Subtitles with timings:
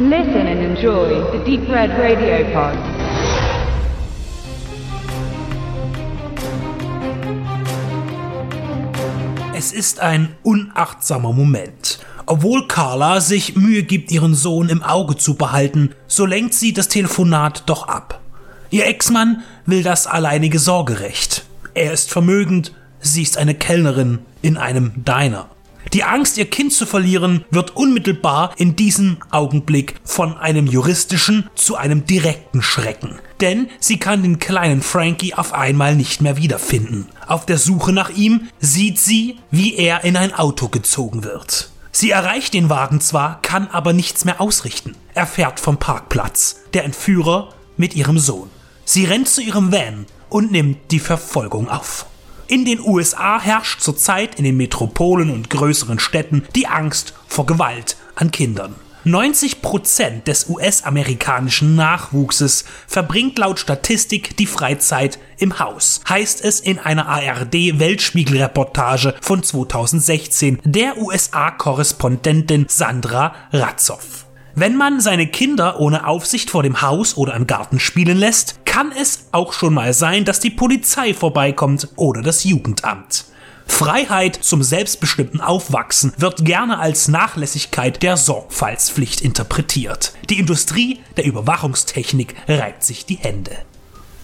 [0.00, 2.78] Listen and enjoy the Deep Red Radio Pod.
[9.56, 11.98] Es ist ein unachtsamer Moment.
[12.26, 16.86] Obwohl Carla sich Mühe gibt, ihren Sohn im Auge zu behalten, so lenkt sie das
[16.86, 18.20] Telefonat doch ab.
[18.70, 21.44] Ihr Ex-Mann will das alleinige Sorgerecht.
[21.74, 25.48] Er ist vermögend, sie ist eine Kellnerin in einem Diner.
[25.92, 31.76] Die Angst, ihr Kind zu verlieren, wird unmittelbar in diesem Augenblick von einem juristischen zu
[31.76, 33.18] einem direkten Schrecken.
[33.40, 37.06] Denn sie kann den kleinen Frankie auf einmal nicht mehr wiederfinden.
[37.26, 41.70] Auf der Suche nach ihm sieht sie, wie er in ein Auto gezogen wird.
[41.92, 44.94] Sie erreicht den Wagen zwar, kann aber nichts mehr ausrichten.
[45.14, 46.60] Er fährt vom Parkplatz.
[46.74, 48.50] Der Entführer mit ihrem Sohn.
[48.84, 52.06] Sie rennt zu ihrem Van und nimmt die Verfolgung auf.
[52.50, 57.98] In den USA herrscht zurzeit in den Metropolen und größeren Städten die Angst vor Gewalt
[58.14, 58.74] an Kindern.
[59.04, 66.78] 90 Prozent des US-amerikanischen Nachwuchses verbringt laut Statistik die Freizeit im Haus, heißt es in
[66.78, 74.24] einer ARD-Weltspiegel-Reportage von 2016 der USA-Korrespondentin Sandra Ratzow.
[74.54, 78.92] Wenn man seine Kinder ohne Aufsicht vor dem Haus oder im Garten spielen lässt, kann
[78.92, 83.24] es auch schon mal sein, dass die Polizei vorbeikommt oder das Jugendamt.
[83.66, 90.12] Freiheit zum selbstbestimmten Aufwachsen wird gerne als Nachlässigkeit der Sorgfaltspflicht interpretiert.
[90.30, 93.50] Die Industrie der Überwachungstechnik reibt sich die Hände.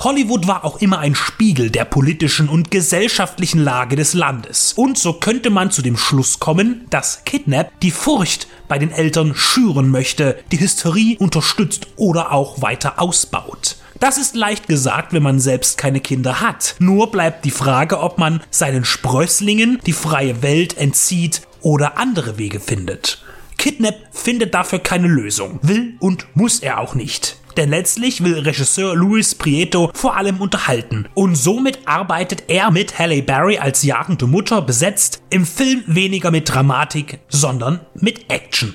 [0.00, 4.72] Hollywood war auch immer ein Spiegel der politischen und gesellschaftlichen Lage des Landes.
[4.72, 9.36] Und so könnte man zu dem Schluss kommen, dass Kidnap die Furcht bei den Eltern
[9.36, 13.76] schüren möchte, die Hysterie unterstützt oder auch weiter ausbaut.
[14.00, 16.74] Das ist leicht gesagt, wenn man selbst keine Kinder hat.
[16.78, 22.60] Nur bleibt die Frage, ob man seinen Sprösslingen die freie Welt entzieht oder andere Wege
[22.60, 23.22] findet.
[23.58, 27.36] Kidnap findet dafür keine Lösung, will und muss er auch nicht.
[27.58, 31.06] Denn letztlich will Regisseur Luis Prieto vor allem unterhalten.
[31.12, 36.48] Und somit arbeitet er mit Halle Berry als jagende Mutter besetzt im Film weniger mit
[36.48, 38.74] Dramatik, sondern mit Action.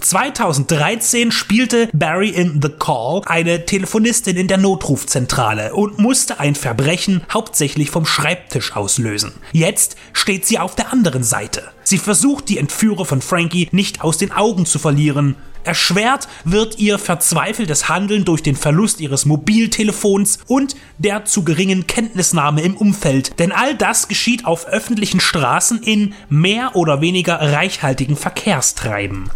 [0.00, 7.22] 2013 spielte Barry in The Call eine Telefonistin in der Notrufzentrale und musste ein Verbrechen
[7.32, 9.32] hauptsächlich vom Schreibtisch auslösen.
[9.52, 11.70] Jetzt steht sie auf der anderen Seite.
[11.82, 15.36] Sie versucht, die Entführer von Frankie nicht aus den Augen zu verlieren.
[15.64, 22.62] Erschwert wird ihr verzweifeltes Handeln durch den Verlust ihres Mobiltelefons und der zu geringen Kenntnisnahme
[22.62, 29.30] im Umfeld, denn all das geschieht auf öffentlichen Straßen in mehr oder weniger reichhaltigen Verkehrstreiben.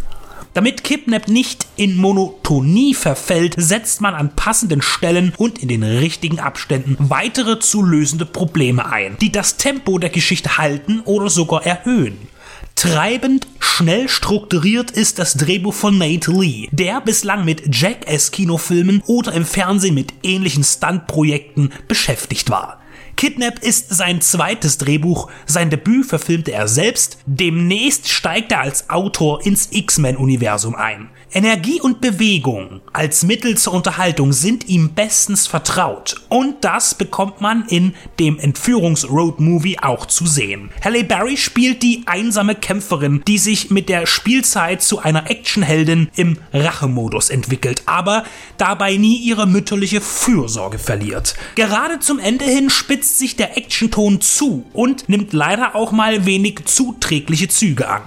[0.53, 6.39] Damit Kidnap nicht in Monotonie verfällt, setzt man an passenden Stellen und in den richtigen
[6.39, 12.27] Abständen weitere zu lösende Probleme ein, die das Tempo der Geschichte halten oder sogar erhöhen.
[12.75, 19.45] Treibend, schnell strukturiert ist das Drehbuch von Nate Lee, der bislang mit Jackass-Kinofilmen oder im
[19.45, 22.82] Fernsehen mit ähnlichen Stuntprojekten beschäftigt war.
[23.23, 29.45] Kidnap ist sein zweites Drehbuch, sein Debüt verfilmte er selbst, demnächst steigt er als Autor
[29.45, 31.09] ins X-Men-Universum ein.
[31.35, 37.65] Energie und Bewegung als Mittel zur Unterhaltung sind ihm bestens vertraut und das bekommt man
[37.69, 40.69] in dem Entführungs-Road-Movie auch zu sehen.
[40.83, 46.37] Halle Berry spielt die einsame Kämpferin, die sich mit der Spielzeit zu einer Actionheldin im
[46.53, 48.25] Rachemodus entwickelt, aber
[48.57, 51.33] dabei nie ihre mütterliche Fürsorge verliert.
[51.55, 56.65] Gerade zum Ende hin spitzt sich der Actionton zu und nimmt leider auch mal wenig
[56.65, 58.03] zuträgliche Züge an.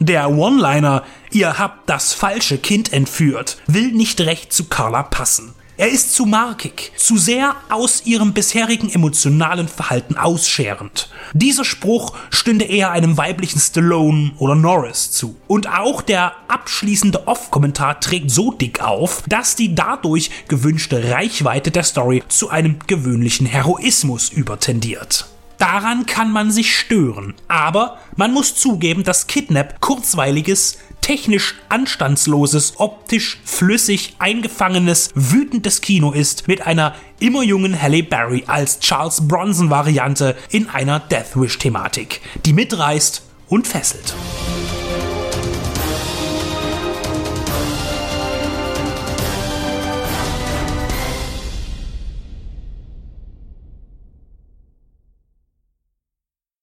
[0.00, 5.54] Der One-Liner, ihr habt das falsche Kind entführt, will nicht recht zu Carla passen.
[5.76, 11.08] Er ist zu markig, zu sehr aus ihrem bisherigen emotionalen Verhalten ausscherend.
[11.32, 15.36] Dieser Spruch stünde eher einem weiblichen Stallone oder Norris zu.
[15.48, 21.84] Und auch der abschließende Off-Kommentar trägt so dick auf, dass die dadurch gewünschte Reichweite der
[21.84, 25.26] Story zu einem gewöhnlichen Heroismus übertendiert.
[25.58, 27.34] Daran kann man sich stören.
[27.48, 36.46] Aber man muss zugeben, dass Kidnap kurzweiliges, technisch anstandsloses, optisch flüssig eingefangenes, wütendes Kino ist
[36.48, 42.20] mit einer immer jungen Halle Berry als Charles Bronson Variante in einer Death Wish Thematik,
[42.46, 44.14] die mitreißt und fesselt.